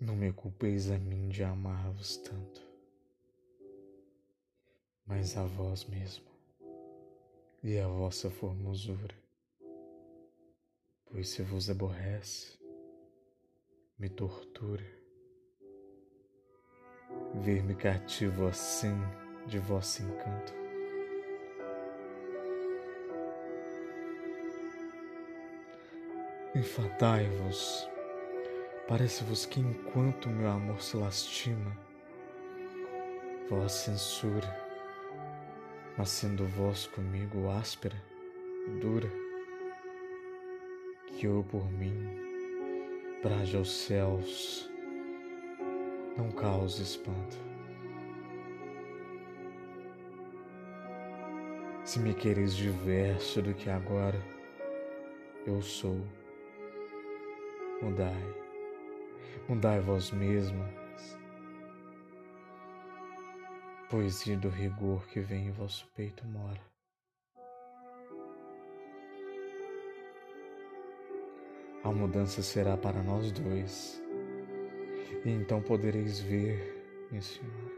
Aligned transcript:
Não 0.00 0.16
me 0.16 0.32
culpeis 0.32 0.90
a 0.90 0.96
mim 0.96 1.28
de 1.28 1.44
amar-vos 1.44 2.16
tanto, 2.16 2.66
mas 5.04 5.36
a 5.36 5.44
vós 5.44 5.84
mesmo 5.84 6.24
e 7.62 7.78
a 7.78 7.86
vossa 7.86 8.30
formosura. 8.30 9.14
Pois 11.04 11.28
se 11.28 11.42
vos 11.42 11.68
aborrece, 11.68 12.58
me 13.98 14.08
tortura. 14.08 14.86
Ver-me 17.34 17.74
cativo 17.74 18.46
assim 18.46 18.96
de 19.46 19.58
vosso 19.58 20.02
encanto. 20.02 20.54
Enfadai-vos 26.54 27.89
Parece-vos 28.90 29.46
que 29.46 29.60
enquanto 29.60 30.28
meu 30.28 30.50
amor 30.50 30.82
se 30.82 30.96
lastima, 30.96 31.78
vós 33.48 33.70
censura, 33.70 34.52
mas 35.96 36.08
sendo 36.08 36.44
vós 36.48 36.88
comigo 36.88 37.48
áspera 37.50 37.94
e 38.66 38.80
dura, 38.80 39.08
que 41.06 41.24
eu 41.24 41.46
por 41.48 41.70
mim 41.70 41.94
brade 43.22 43.56
aos 43.56 43.70
céus, 43.70 44.68
não 46.16 46.32
cause 46.32 46.82
espanto. 46.82 47.36
Se 51.84 52.00
me 52.00 52.12
quereis 52.12 52.56
diverso 52.56 53.40
do 53.40 53.54
que 53.54 53.70
agora 53.70 54.20
eu 55.46 55.62
sou, 55.62 56.04
mudai 57.80 58.49
mudai 59.50 59.80
vós 59.80 60.12
mesmas, 60.12 61.18
poesia 63.88 64.36
do 64.36 64.48
rigor 64.48 65.04
que 65.08 65.18
vem 65.18 65.48
em 65.48 65.50
vosso 65.50 65.88
peito 65.96 66.24
mora. 66.24 66.60
A 71.82 71.90
mudança 71.90 72.42
será 72.42 72.76
para 72.76 73.02
nós 73.02 73.32
dois, 73.32 74.00
e 75.24 75.30
então 75.30 75.60
podereis 75.60 76.20
ver, 76.20 76.86
minha 77.10 77.20
senhora, 77.20 77.72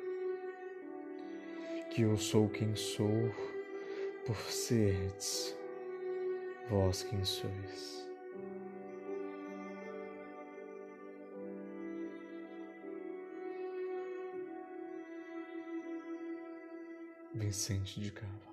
que 1.91 2.03
eu 2.03 2.19
sou 2.19 2.51
quem 2.51 2.77
sou 2.77 3.33
por 4.27 4.37
serdes 4.37 5.57
vós 6.69 7.03
quem 7.03 7.25
sois. 7.25 8.12
Vicente 17.35 17.99
de 18.01 18.11
Carvalho. 18.11 18.52